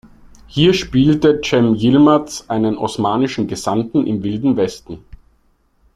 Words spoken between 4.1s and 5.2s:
Wilden Westen.